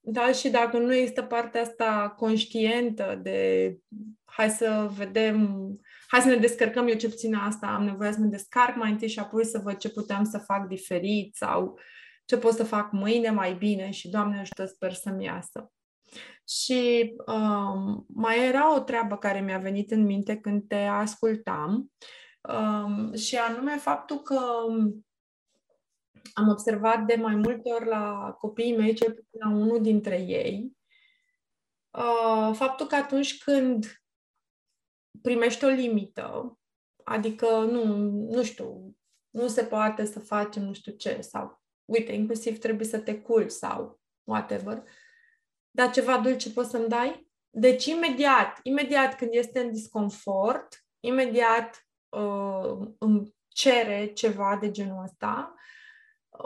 [0.00, 3.76] da, și dacă nu există partea asta conștientă de
[4.24, 5.48] hai să vedem,
[6.06, 9.08] hai să ne descărcăm, eu ce puțin asta am nevoie să mă descarc mai întâi
[9.08, 11.78] și apoi să văd ce puteam să fac diferit sau
[12.24, 15.72] ce pot să fac mâine mai bine și Doamne ajută, sper să-mi iasă.
[16.48, 21.92] Și um, mai era o treabă care mi-a venit în minte când te ascultam
[22.40, 24.40] um, și anume faptul că
[26.34, 30.72] am observat de mai multe ori la copiii mei, cel puțin la unul dintre ei,
[31.90, 34.02] uh, faptul că atunci când
[35.22, 36.58] primești o limită,
[37.04, 38.96] adică nu, nu știu,
[39.30, 43.50] nu se poate să facem nu știu ce, sau uite, inclusiv trebuie să te culci
[43.50, 44.82] sau whatever, uh,
[45.70, 47.26] dar ceva dulce poți să-mi dai?
[47.50, 55.54] Deci imediat, imediat când este în disconfort, imediat uh, îmi cere ceva de genul ăsta,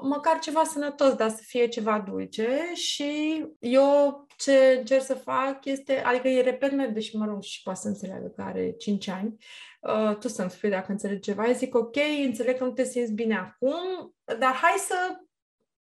[0.03, 6.03] măcar ceva sănătos, dar să fie ceva dulce și eu ce încerc să fac este,
[6.03, 9.37] adică îi repet mereu, deși mă rog și poate să înțeleagă că are 5 ani,
[9.81, 13.13] uh, tu să-mi spui dacă înțelegi ceva, eu zic ok, înțeleg că nu te simți
[13.13, 14.95] bine acum, dar hai să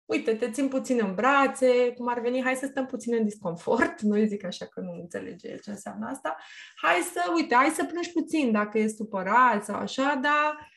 [0.07, 4.01] uite, te țin puțin în brațe, cum ar veni, hai să stăm puțin în disconfort,
[4.09, 6.35] nu zic așa că nu înțelege ce înseamnă asta,
[6.75, 10.75] hai să, uite, hai să plângi puțin dacă e supărat sau așa, dar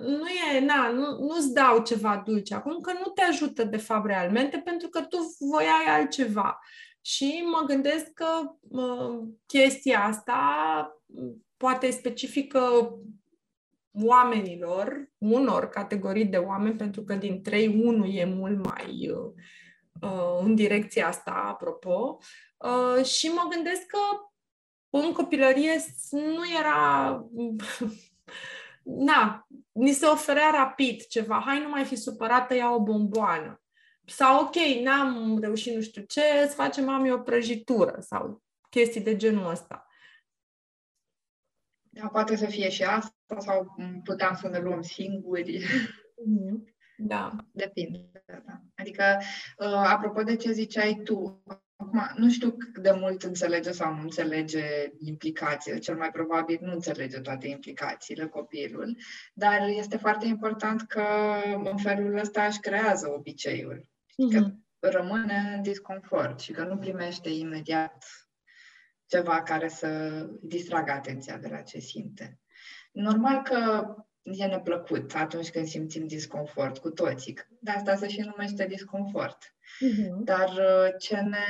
[0.00, 4.06] nu e, na, nu, nu-ți dau ceva dulce acum, că nu te ajută de fapt
[4.06, 6.58] realmente, pentru că tu voiai altceva.
[7.00, 8.26] Și mă gândesc că
[8.60, 10.42] uh, chestia asta
[11.56, 12.60] poate specifică
[13.92, 19.32] oamenilor, unor categorii de oameni, pentru că din 3, 1 e mult mai uh,
[20.00, 22.18] uh, în direcția asta, apropo.
[22.56, 23.98] Uh, și mă gândesc că
[24.90, 27.24] în copilărie nu era...
[28.82, 31.42] Na, ni se oferea rapid ceva.
[31.46, 33.62] Hai, nu mai fi supărată, ia o bomboană.
[34.06, 39.16] Sau, ok, n-am reușit nu știu ce, îți facem mami o prăjitură sau chestii de
[39.16, 39.86] genul ăsta.
[42.00, 45.64] Da, poate să fie și asta sau puteam să ne luăm singuri.
[46.24, 46.64] Mhm.
[46.96, 47.36] Da.
[47.52, 48.10] Depinde.
[48.26, 48.60] Da.
[48.74, 49.02] Adică,
[49.58, 51.42] uh, apropo de ce ziceai tu,
[51.76, 56.72] acum nu știu cât de mult înțelege sau nu înțelege implicațiile, cel mai probabil nu
[56.72, 58.96] înțelege toate implicațiile copilul,
[59.34, 61.04] dar este foarte important că
[61.64, 63.78] în felul ăsta își creează obiceiul.
[63.78, 64.32] Mm-hmm.
[64.32, 64.66] Că mhm.
[64.80, 68.04] rămâne în disconfort și că nu primește imediat
[69.10, 69.88] ceva care să
[70.42, 72.38] distragă atenția de la ce simte.
[72.92, 73.84] Normal că
[74.22, 77.38] e neplăcut atunci când simțim disconfort cu toții.
[77.60, 79.44] De asta se și numește disconfort.
[79.44, 80.24] Uh-huh.
[80.24, 81.44] Dar uh, ce ne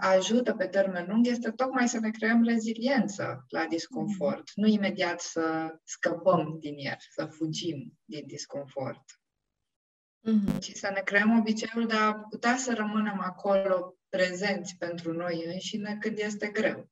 [0.00, 4.54] ajută pe termen lung este tocmai să ne creăm reziliență la disconfort, uh-huh.
[4.54, 9.04] nu imediat să scăpăm din el, să fugim din disconfort.
[10.28, 10.58] Uh-huh.
[10.60, 15.96] Ci să ne creăm obiceiul de a putea să rămânem acolo prezenți pentru noi înșine
[16.00, 16.90] când este greu.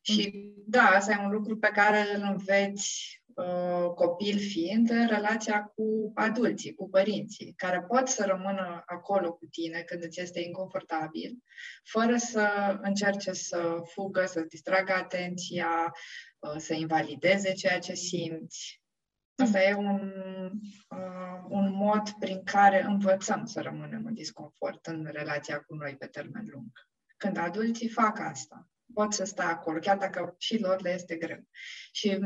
[0.00, 0.62] Și mm.
[0.66, 6.12] da, asta e un lucru pe care îl înveți uh, copil fiind în relația cu
[6.14, 11.38] adulții, cu părinții, care pot să rămână acolo cu tine când îți este inconfortabil,
[11.84, 15.92] fără să încerce să fugă, să distragă atenția,
[16.38, 18.80] uh, să invalideze ceea ce simți.
[19.36, 20.12] Asta e un,
[20.88, 26.06] uh, un mod prin care învățăm să rămânem în disconfort în relația cu noi pe
[26.06, 26.70] termen lung.
[27.16, 31.48] Când adulții fac asta, pot să stea acolo, chiar dacă și lor le este greu.
[31.92, 32.18] Și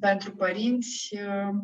[0.00, 1.54] pentru părinți, uh,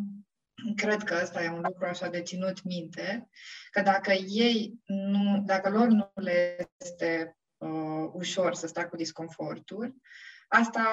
[0.76, 3.28] cred că ăsta e un lucru așa de ținut minte,
[3.70, 9.94] că dacă ei nu, dacă lor nu le este uh, ușor să stea cu disconfortul,
[10.50, 10.84] asta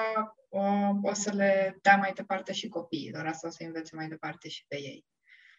[0.48, 4.48] uh, o să le dea mai departe și copiilor, asta o să învețe mai departe
[4.48, 5.06] și pe ei.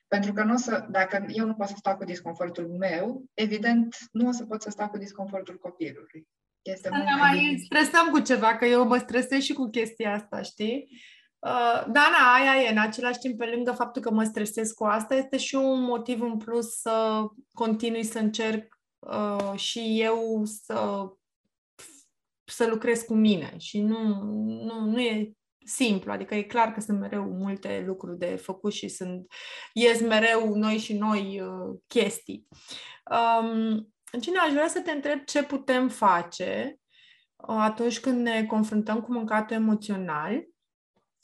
[0.07, 3.97] Pentru că nu o să, dacă eu nu pot să stau cu disconfortul meu, evident,
[4.12, 6.27] nu o să pot să stau cu disconfortul copilului.
[6.62, 10.41] Este mult mai, mai stresăm cu ceva, că eu mă stresez și cu chestia asta,
[10.41, 10.88] știi?
[11.39, 12.71] Uh, da, na, aia e.
[12.71, 16.21] În același timp, pe lângă faptul că mă stresez cu asta, este și un motiv
[16.21, 21.03] în plus să continui să încerc uh, și eu să
[22.49, 25.31] să lucrez cu mine și nu, nu, nu e
[25.65, 29.31] simplu, adică e clar că sunt mereu multe lucruri de făcut și sunt,
[29.73, 32.47] ies mereu noi și noi uh, chestii.
[33.12, 36.79] Um, cine aș vrea să te întreb ce putem face
[37.35, 40.43] uh, atunci când ne confruntăm cu mâncatul emoțional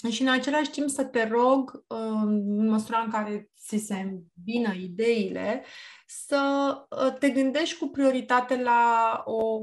[0.10, 4.74] și în același timp să te rog, uh, în măsura în care ți se vină
[4.74, 5.64] ideile,
[6.08, 9.60] să uh, te gândești cu prioritate la o,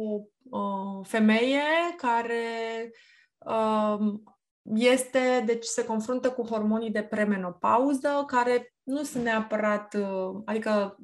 [0.55, 1.63] o femeie
[1.97, 2.91] care
[3.39, 4.23] um,
[4.75, 10.97] este, deci se confruntă cu hormonii de premenopauză, care nu sunt neapărat, uh, adică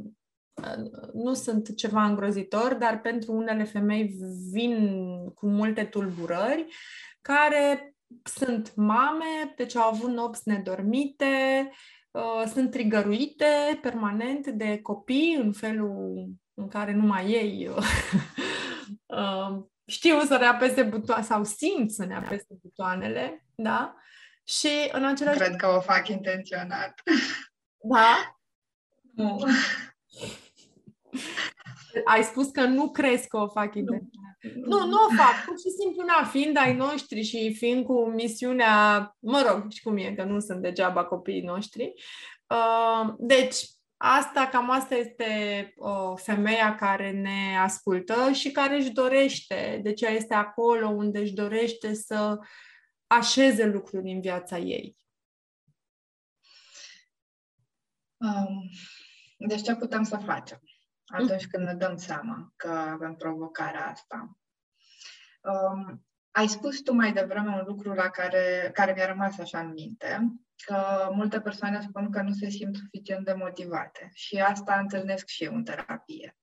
[1.12, 4.16] nu sunt ceva îngrozitor, dar pentru unele femei
[4.52, 6.66] vin cu multe tulburări,
[7.20, 11.70] care sunt mame, deci au avut nopți nedormite,
[12.10, 17.68] uh, sunt trigăruite permanent de copii în felul în care numai ei
[19.06, 22.16] uh, știu să ne apese butoane sau simt să ne da.
[22.16, 23.94] apese butoanele, da?
[24.44, 26.94] Și în același Cred că o fac intenționat.
[27.80, 28.38] Da?
[29.14, 29.38] Nu.
[32.04, 34.38] Ai spus că nu crezi că o fac intenționat.
[34.54, 35.44] Nu, nu o fac.
[35.44, 39.96] Pur și simplu, na, fiind ai noștri și fiind cu misiunea, mă rog, și cum
[39.96, 41.92] e, că nu sunt degeaba copiii noștri.
[42.46, 43.64] Uh, deci,
[43.98, 50.10] asta, cam asta este uh, femeia care ne ascultă și care își dorește, deci ea
[50.10, 52.38] este acolo unde își dorește să
[53.06, 54.96] așeze lucruri în viața ei.
[58.16, 58.68] Um,
[59.36, 60.60] deci ce putem să facem?
[61.08, 64.38] atunci când ne dăm seama că avem provocarea asta.
[65.42, 69.72] Um, ai spus tu mai devreme un lucru la care, care mi-a rămas așa în
[69.72, 70.32] minte,
[70.64, 75.44] că multe persoane spun că nu se simt suficient de motivate și asta întâlnesc și
[75.44, 76.36] eu în terapie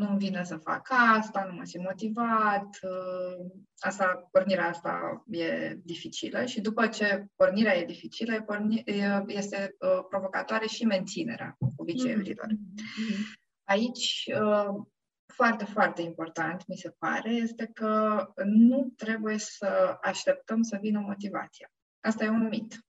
[0.00, 3.46] nu-mi vine să fac asta, nu mă simt motivat, uh,
[3.78, 8.82] asta, pornirea asta e dificilă și după ce pornirea e dificilă, porni,
[9.26, 12.46] este uh, provocatoare și menținerea obiceiurilor.
[12.46, 13.38] Mm-hmm.
[13.64, 14.86] Aici, uh,
[15.32, 21.72] foarte, foarte important, mi se pare, este că nu trebuie să așteptăm să vină motivația.
[22.00, 22.84] Asta e un mit.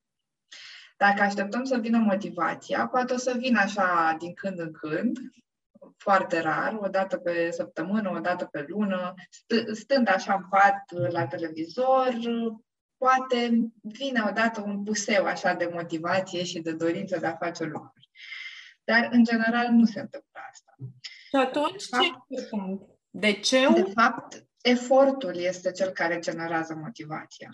[0.98, 5.18] Dacă așteptăm să vină motivația, poate o să vină așa din când în când,
[5.98, 9.14] foarte rar, o dată pe săptămână, o dată pe lună,
[9.74, 12.14] stând așa în pat la televizor,
[12.98, 18.10] poate vine odată un puseu așa de motivație și de dorință de a face lucruri.
[18.84, 20.76] Dar, în general, nu se întâmplă asta.
[21.32, 22.82] Și atunci, ce important?
[23.10, 23.68] De ce?
[23.74, 27.50] De fapt, efortul este cel care generează motivația.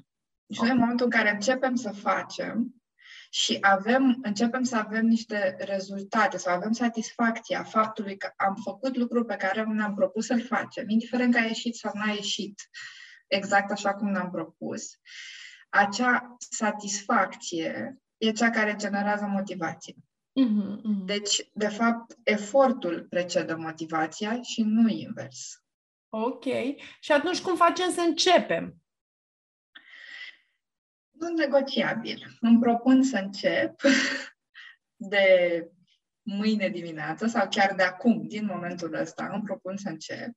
[0.53, 2.81] Și noi, în momentul în care începem să facem,
[3.29, 9.25] și avem, începem să avem niște rezultate, să avem satisfacția faptului că am făcut lucrul
[9.25, 12.61] pe care ne-am propus să-l facem, indiferent că a ieșit sau nu a ieșit
[13.27, 14.83] exact așa cum ne-am propus,
[15.69, 19.95] acea satisfacție e cea care generează motivație.
[20.39, 21.05] Mm-hmm, mm-hmm.
[21.05, 25.63] Deci, de fapt, efortul precedă motivația și nu invers.
[26.09, 26.43] Ok.
[26.99, 28.81] Și atunci cum facem să începem?
[31.17, 32.37] nu negociabil.
[32.41, 33.81] Îmi propun să încep
[35.11, 35.67] de
[36.21, 40.29] mâine dimineață sau chiar de acum, din momentul ăsta, îmi propun să încep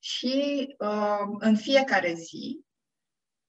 [0.00, 2.64] și uh, în fiecare zi,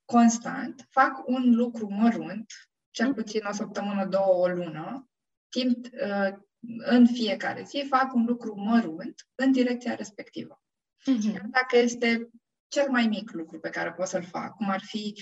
[0.06, 2.46] constant, fac un lucru mărunt,
[2.90, 3.14] cel mm.
[3.14, 5.10] puțin o săptămână, două, o lună,
[5.52, 6.38] timp uh,
[6.78, 10.64] în fiecare zi fac un lucru mărunt în direcția respectivă.
[11.00, 11.42] Mm-hmm.
[11.50, 12.30] Dacă este
[12.68, 15.14] cel mai mic lucru pe care pot să-l fac, cum ar fi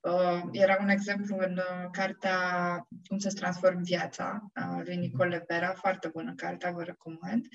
[0.00, 2.38] Uh, era un exemplu în uh, cartea
[3.06, 7.46] Cum să-ți transform viața, uh, lui Nicole Pera, foarte bună carte, vă recomand.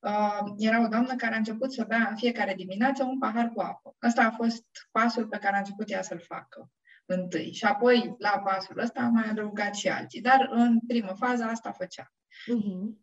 [0.00, 3.60] Uh, era o doamnă care a început să bea în fiecare dimineață un pahar cu
[3.60, 3.96] apă.
[3.98, 6.70] Asta a fost pasul pe care a început ea să-l facă
[7.12, 7.52] întâi.
[7.52, 10.20] Și apoi, la pasul ăsta, am mai adăugat și alții.
[10.20, 12.12] Dar în primă fază asta făcea.
[12.32, 13.00] Uh-huh.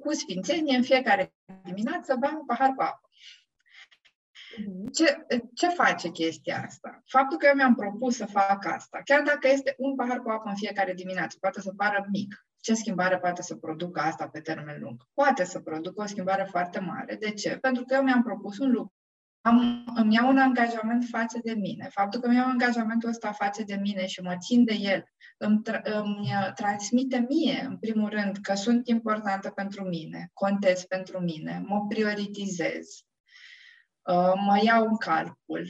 [0.00, 3.10] Cu sfințenie, în fiecare dimineață bea un pahar cu apă.
[4.58, 4.90] Mhm.
[4.90, 7.02] Ce, ce face chestia asta?
[7.06, 10.48] Faptul că eu mi-am propus să fac asta, chiar dacă este un pahar cu apă
[10.48, 12.46] în fiecare dimineață, poate să pară mic.
[12.60, 15.06] Ce schimbare poate să producă asta pe termen lung?
[15.14, 17.16] Poate să producă o schimbare foarte mare.
[17.16, 17.56] De ce?
[17.56, 18.94] Pentru că eu mi-am propus un lucru.
[19.40, 21.88] Am, îmi iau un angajament față de mine.
[21.90, 25.04] Faptul că îmi iau angajamentul ăsta față de mine și mă țin de el,
[25.38, 31.20] îmi, tra- îmi transmite mie, în primul rând, că sunt importantă pentru mine, contez pentru
[31.20, 33.04] mine, mă prioritizez,
[34.10, 35.68] Uh, mă iau în calcul,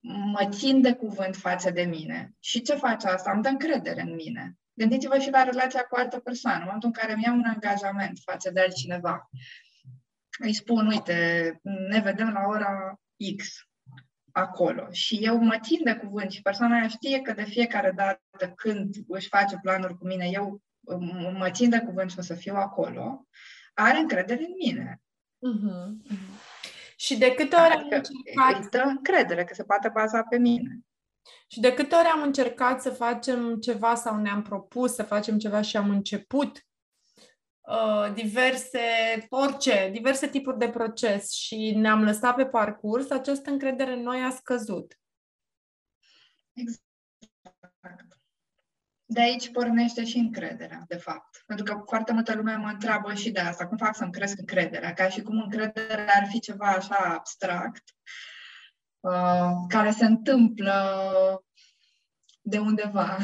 [0.00, 2.34] mă țin de cuvânt față de mine.
[2.38, 3.30] Și ce face asta?
[3.32, 4.56] Îmi dă încredere în mine.
[4.72, 8.18] Gândiți-vă și la relația cu altă persoană, în momentul în care îmi iau un angajament
[8.24, 9.28] față de altcineva.
[10.38, 13.00] Îi spun, uite, ne vedem la ora
[13.36, 13.68] X
[14.32, 18.52] acolo și eu mă țin de cuvânt și persoana aia știe că de fiecare dată
[18.54, 20.62] când își face planuri cu mine, eu
[21.32, 23.26] mă țin de cuvânt și o să fiu acolo,
[23.74, 25.00] are încredere în mine.
[25.36, 26.16] Uh-huh.
[26.96, 28.62] Și de câte ori adică am încercat...
[28.62, 30.78] Îi dă încredere că se poate baza pe mine.
[31.48, 35.60] Și de câte ori am încercat să facem ceva sau ne-am propus să facem ceva
[35.60, 36.62] și am început uh,
[38.14, 38.80] diverse,
[39.28, 44.30] orice, diverse tipuri de proces și ne-am lăsat pe parcurs, această încredere în noi a
[44.30, 44.98] scăzut.
[46.52, 46.82] Exact.
[49.10, 51.42] De aici pornește și încrederea, de fapt.
[51.46, 54.92] Pentru că foarte multă lume mă întreabă și de asta, cum fac să-mi cresc încrederea?
[54.92, 57.82] Ca și cum încrederea ar fi ceva așa abstract,
[59.00, 61.44] uh, care se întâmplă
[62.40, 63.18] de undeva.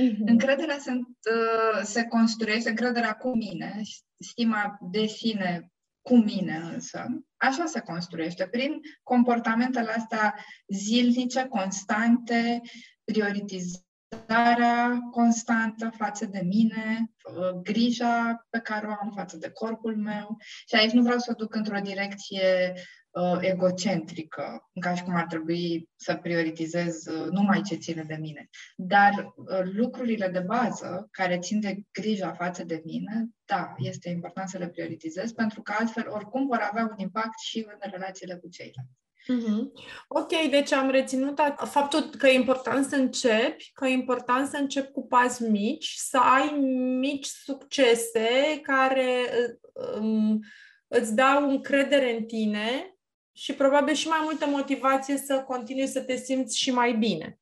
[0.00, 0.26] Uh-huh.
[0.26, 3.80] Încrederea se, uh, se construiește, încrederea cu mine,
[4.18, 5.72] stima de sine
[6.02, 10.34] cu mine însă, așa se construiește, prin comportamentele astea
[10.68, 12.60] zilnice, constante,
[13.04, 13.84] prioritizate,
[14.26, 20.36] darea constantă față de mine, uh, grija pe care o am față de corpul meu.
[20.68, 22.74] Și aici nu vreau să o duc într-o direcție
[23.10, 28.48] uh, egocentrică, ca și cum ar trebui să prioritizez uh, numai ce ține de mine.
[28.76, 34.48] Dar uh, lucrurile de bază care țin de grija față de mine, da, este important
[34.48, 38.48] să le prioritizez, pentru că altfel oricum vor avea un impact și în relațiile cu
[38.48, 38.98] ceilalți.
[39.28, 39.72] Mm-hmm.
[40.08, 44.90] Ok, deci am reținut faptul că e important să începi, că e important să începi
[44.90, 46.50] cu pași mici, să ai
[46.98, 49.30] mici succese care
[49.72, 50.40] um,
[50.88, 52.94] îți dau încredere în tine
[53.32, 57.38] și probabil și mai multă motivație să continui să te simți și mai bine.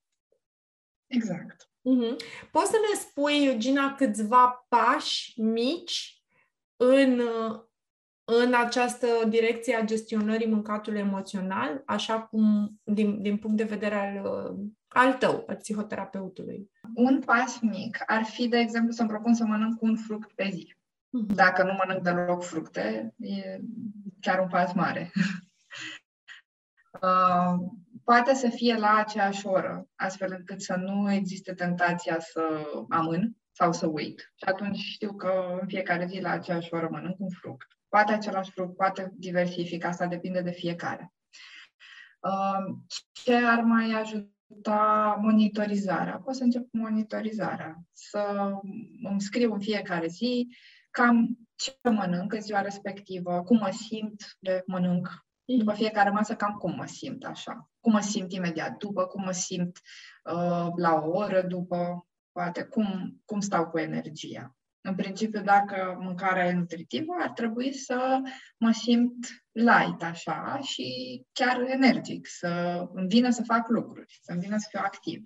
[1.07, 1.63] Exact.
[1.63, 2.17] Mm-hmm.
[2.51, 6.23] Poți să ne spui, Eugina, câțiva pași mici
[6.77, 7.23] în
[8.31, 14.57] în această direcție a gestionării mâncatului emoțional, așa cum, din, din punct de vedere al,
[14.89, 16.71] al tău, al psihoterapeutului?
[16.95, 20.75] Un pas mic ar fi, de exemplu, să-mi propun să mănânc un fruct pe zi.
[20.75, 21.35] Uh-huh.
[21.35, 23.61] Dacă nu mănânc deloc fructe, e
[24.21, 25.13] chiar un pas mare.
[27.03, 27.55] uh,
[28.05, 32.43] poate să fie la aceeași oră, astfel încât să nu existe tentația să
[32.89, 34.33] amân sau să uit.
[34.35, 37.78] Și atunci știu că în fiecare zi la aceeași oră mănânc un fruct.
[37.89, 41.13] Poate același fruct, poate diversific, asta depinde de fiecare.
[42.21, 46.21] Um, ce ar mai ajuta monitorizarea?
[46.25, 47.77] Pot să încep cu monitorizarea.
[47.93, 48.53] Să
[49.03, 50.49] îmi scriu în fiecare zi
[50.91, 56.55] cam ce mănânc în ziua respectivă, cum mă simt de mănânc după fiecare masă, cam
[56.55, 57.71] cum mă simt așa.
[57.81, 59.81] Cum mă simt imediat după, cum mă simt
[60.25, 64.58] uh, la o oră după, poate cum, cum stau cu energia.
[64.89, 68.21] În principiu, dacă mâncarea e nutritivă, ar trebui să
[68.57, 70.87] mă simt light așa și
[71.33, 75.23] chiar energic, să îmi vină să fac lucruri, să îmi vină să fiu activ,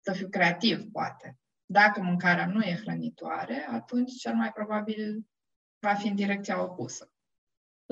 [0.00, 1.38] să fiu creativ, poate.
[1.66, 5.26] Dacă mâncarea nu e hrănitoare, atunci cel mai probabil
[5.78, 7.10] va fi în direcția opusă.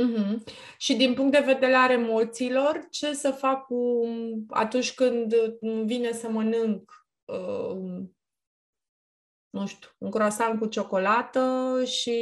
[0.02, 0.38] Mm-hmm.
[0.76, 4.02] Și din punct de vedere al emoțiilor, ce să fac cu
[4.48, 8.02] atunci când îmi vine să mănânc uh,
[9.54, 12.18] nu știu, un croissant cu ciocolată și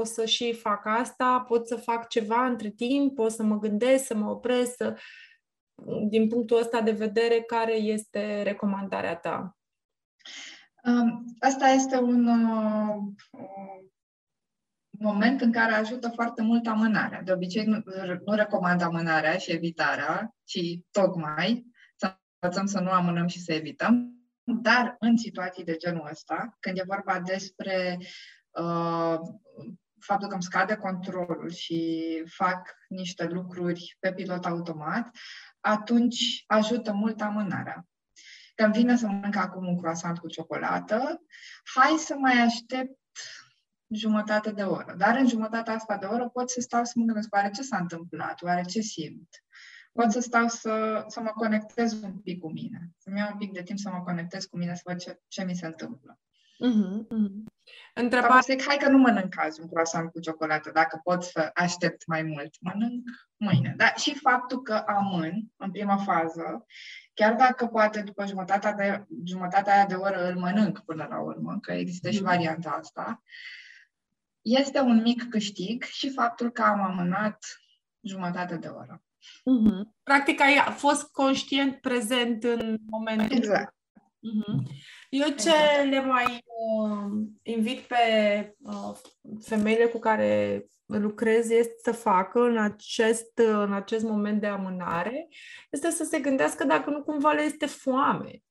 [0.00, 4.04] o să și fac asta, pot să fac ceva între timp, pot să mă gândesc,
[4.04, 4.98] să mă opresc, să...
[6.08, 9.56] din punctul ăsta de vedere, care este recomandarea ta?
[10.84, 12.96] Um, asta este un uh,
[14.90, 17.22] moment în care ajută foarte mult amânarea.
[17.22, 17.82] De obicei nu,
[18.24, 20.60] nu recomand amânarea și evitarea, ci
[20.90, 21.66] tocmai
[21.96, 24.17] să învățăm să nu amânăm și să evităm
[24.54, 27.98] dar în situații de genul ăsta, când e vorba despre
[28.50, 29.18] uh,
[30.00, 35.16] faptul că îmi scade controlul și fac niște lucruri pe pilot automat,
[35.60, 37.86] atunci ajută mult amânarea.
[38.54, 41.22] Când vine să mănânc acum un croissant cu ciocolată,
[41.74, 42.98] hai să mai aștept
[43.94, 44.94] jumătate de oră.
[44.98, 47.76] Dar în jumătatea asta de oră pot să stau să mă gândesc, oare ce s-a
[47.76, 49.28] întâmplat, oare ce simt,
[49.98, 53.52] pot să stau să, să mă conectez un pic cu mine, să-mi iau un pic
[53.52, 56.18] de timp să mă conectez cu mine, să văd ce, ce mi se întâmplă.
[56.66, 57.32] Uh-huh, uh-huh.
[57.94, 58.40] Întrebare...
[58.44, 62.22] Zic, hai că nu mănânc azi un croissant cu ciocolată, dacă pot să aștept mai
[62.22, 63.74] mult, mănânc mâine.
[63.76, 66.66] Dar și faptul că amân în prima fază,
[67.14, 71.58] chiar dacă poate după jumătatea, de, jumătatea aia de oră îl mănânc până la urmă,
[71.60, 72.26] că există și mhm.
[72.26, 73.22] varianta asta,
[74.42, 77.38] este un mic câștig și faptul că am amânat
[78.00, 79.02] jumătate de oră.
[79.20, 79.82] Uh-huh.
[80.02, 83.36] Practic ai fost conștient prezent în momentul.
[83.36, 83.74] Exact.
[83.74, 84.86] Uh-huh.
[85.10, 85.84] Eu ce exact.
[85.84, 87.96] le mai uh, invit pe
[88.58, 88.96] uh,
[89.40, 95.28] femeile cu care lucrez este să facă în acest, în acest moment de amânare,
[95.70, 98.42] este să se gândească dacă nu cumva le este foame.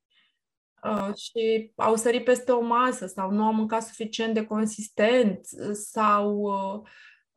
[0.83, 6.51] Uh, și au sărit peste o masă sau nu au mâncat suficient de consistent sau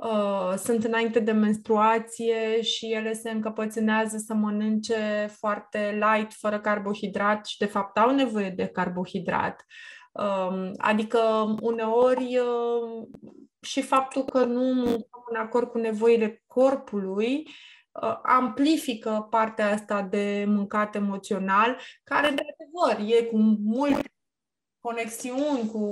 [0.03, 6.61] uh, uh, sunt înainte de menstruație și ele se încăpățânează să mănânce foarte light, fără
[6.61, 9.65] carbohidrat și de fapt au nevoie de carbohidrat.
[10.13, 11.19] Uh, adică
[11.61, 13.09] uneori uh,
[13.61, 17.49] și faptul că nu mâncăm în acord cu nevoile corpului
[18.03, 24.13] uh, amplifică partea asta de mâncat emoțional, care, într-adevăr, e cu multe
[24.81, 25.91] conexiuni, cu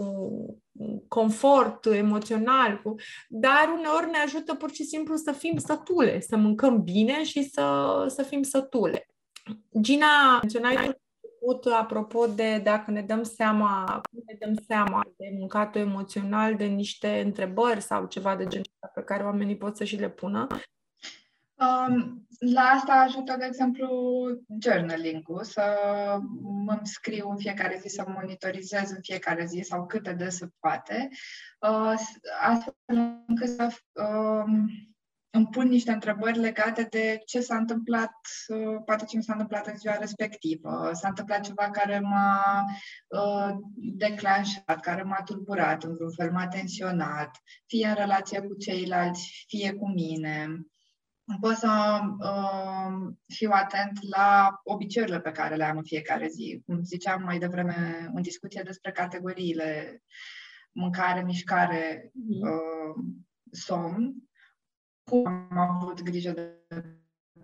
[1.09, 2.95] confort emoțional, cu...
[3.29, 8.05] dar uneori ne ajută pur și simplu să fim sătule, să mâncăm bine și să,
[8.09, 9.07] să fim sătule.
[9.81, 15.81] Gina, menționai început, apropo de dacă ne dăm seama, cum ne dăm seama de mâncatul
[15.81, 20.11] emoțional, de niște întrebări sau ceva de genul pe care oamenii pot să și le
[20.11, 20.47] pună.
[21.61, 23.89] Um, la asta ajută, de exemplu,
[24.61, 25.77] journaling-ul, să
[26.67, 31.09] îmi scriu în fiecare zi, să monitorizez în fiecare zi sau câte de se poate,
[31.61, 31.95] uh,
[32.41, 34.45] astfel încât să uh,
[35.31, 38.15] îmi pun niște întrebări legate de ce s-a întâmplat,
[38.49, 40.91] uh, poate ce mi s-a întâmplat în ziua respectivă.
[40.93, 42.65] S-a întâmplat ceva care m-a
[43.07, 47.31] uh, declanșat, care m-a tulburat în vreun fel, m-a tensionat,
[47.67, 50.67] fie în relație cu ceilalți, fie cu mine.
[51.41, 56.63] Pot să uh, fiu atent la obiceiurile pe care le am în fiecare zi.
[56.67, 60.03] Cum ziceam mai devreme în discuție despre categoriile
[60.73, 62.43] mâncare, mișcare, mhm.
[62.43, 63.05] uh,
[63.51, 64.15] somn,
[65.05, 66.59] cum am avut grijă de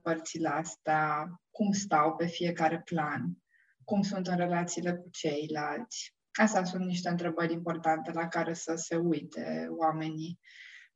[0.03, 3.39] părțile astea, cum stau pe fiecare plan,
[3.85, 6.17] cum sunt în relațiile cu ceilalți.
[6.33, 10.39] Astea sunt niște întrebări importante la care să se uite oamenii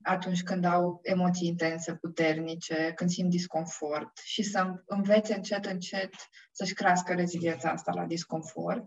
[0.02, 6.14] atunci când au emoții intense, puternice, când simt disconfort și să învețe încet, încet
[6.52, 8.86] să-și crească reziliența asta la disconfort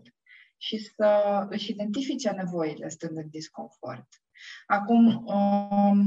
[0.56, 4.06] și să își identifice nevoile stând în disconfort.
[4.66, 6.06] Acum, um,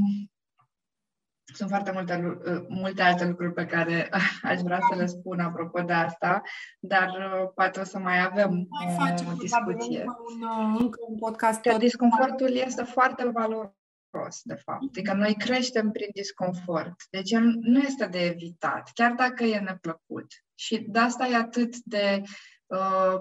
[1.53, 4.09] sunt foarte multe, uh, multe alte lucruri pe care
[4.51, 6.41] aș vrea să le spun apropo de asta,
[6.79, 10.03] dar uh, poate o să mai avem mai o discuție.
[10.03, 11.61] Un, uh, încă un podcast.
[11.61, 13.71] Că disconfortul este foarte valoros,
[14.43, 14.83] de fapt.
[14.87, 16.95] Adică noi creștem prin disconfort.
[17.09, 20.25] Deci el nu este de evitat, chiar dacă e neplăcut.
[20.55, 22.21] Și de asta e atât de
[22.65, 23.17] uh,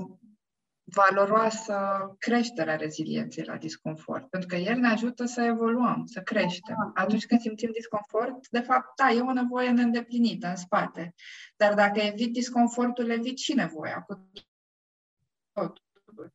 [0.85, 1.77] valoroasă
[2.19, 6.93] creșterea rezilienței la disconfort, pentru că el ne ajută să evoluăm, să creștem.
[6.95, 7.03] Da.
[7.03, 11.15] Atunci când simțim disconfort, de fapt, da, e o nevoie neîndeplinită în spate.
[11.57, 14.31] Dar dacă evit disconfortul, evit și nevoia cu
[15.53, 15.79] tot.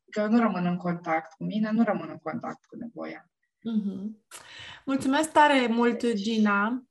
[0.09, 3.29] Că nu rămân în contact cu mine, nu rămân în contact cu nevoia.
[3.59, 4.17] Mm-hmm.
[4.85, 6.83] Mulțumesc tare mult, Gina.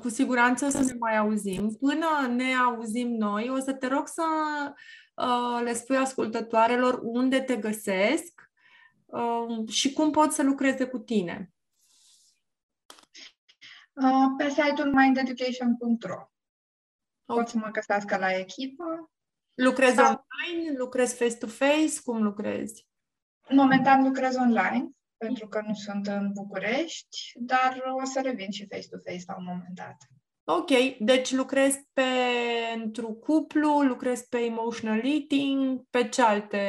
[0.00, 1.76] Cu siguranță o să ne mai auzim.
[1.80, 2.06] Până
[2.36, 4.22] ne auzim noi, o să te rog să
[5.14, 8.50] Uh, le spui ascultătoarelor unde te găsesc
[9.04, 11.52] uh, și cum pot să lucreze cu tine.
[13.92, 16.28] Uh, pe site-ul mindeducation.ro okay.
[17.24, 19.12] Pot să mă găsească la echipă.
[19.54, 20.04] Lucrezi sau...
[20.04, 20.78] online?
[20.78, 22.00] Lucrezi face-to-face?
[22.04, 22.88] Cum lucrezi?
[23.48, 24.90] Momentan lucrez online,
[25.24, 29.74] pentru că nu sunt în București, dar o să revin și face-to-face la un moment
[29.74, 29.96] dat.
[30.44, 36.64] Ok, deci lucrezi pentru cuplu, lucrezi pe emotional eating, pe ce alte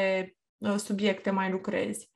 [0.58, 2.10] uh, subiecte mai lucrezi?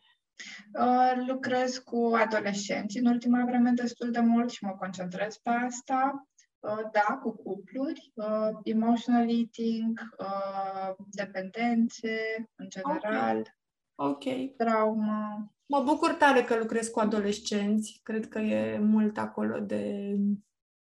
[0.80, 6.28] Uh, lucrez cu adolescenți în ultima vreme destul de mult și mă concentrez pe asta.
[6.60, 12.18] Uh, da, cu cupluri, uh, emotional eating, uh, dependențe
[12.56, 13.59] în general, okay.
[14.00, 15.52] Ok, traumă.
[15.66, 18.00] Mă bucur tare că lucrez cu adolescenți.
[18.04, 20.16] Cred că e mult acolo de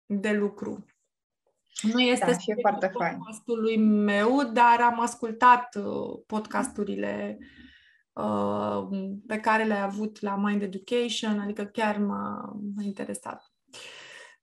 [0.06, 0.86] de lucru.
[1.82, 3.18] Nu este da, și e foarte fain.
[3.18, 7.38] podcastului meu, dar am ascultat uh, podcasturile
[8.14, 8.88] uh,
[9.28, 13.52] pe care le-ai avut la Mind Education, adică chiar m-a, m-a interesat.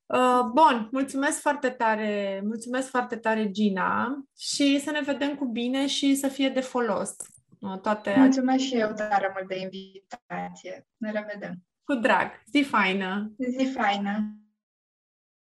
[0.07, 5.87] Uh, bun, mulțumesc foarte tare, mulțumesc foarte tare, Gina, și să ne vedem cu bine
[5.87, 7.17] și să fie de folos.
[7.61, 10.87] Uh, toate mulțumesc și eu tare mult de invitație.
[10.97, 11.65] Ne revedem.
[11.85, 12.31] Cu drag.
[12.53, 13.35] Zi faină!
[13.59, 14.40] Zi faină!